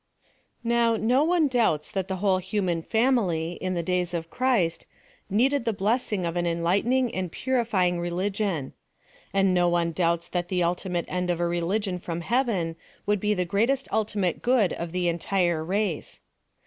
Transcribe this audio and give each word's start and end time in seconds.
Now, 0.63 0.95
no 0.95 1.23
one 1.23 1.47
doubts 1.47 1.91
that 1.91 2.07
the 2.07 2.15
whole 2.15 2.39
human 2.39 2.81
family, 2.81 3.51
in 3.61 3.75
the 3.75 3.83
days 3.83 4.15
of 4.15 4.31
Christ, 4.31 4.87
needed 5.29 5.63
the 5.63 5.73
blessing 5.77 6.25
of 6.25 6.35
an 6.35 6.47
en 6.47 6.63
lightening 6.63 7.13
and 7.13 7.31
purifying 7.31 7.99
religion. 7.99 8.73
And 9.31 9.53
no 9.53 9.69
one 9.69 9.91
doubts 9.91 10.27
that 10.29 10.47
the 10.47 10.63
ultimate 10.63 11.05
end 11.07 11.29
of 11.29 11.39
a 11.39 11.45
religion 11.45 11.99
from 11.99 12.21
heaven 12.21 12.77
would 13.05 13.19
be 13.19 13.35
the 13.35 13.45
greatest 13.45 13.87
ultimate 13.91 14.41
good 14.41 14.73
of 14.73 14.91
the 14.91 15.07
entire 15.07 15.63
race. 15.63 16.21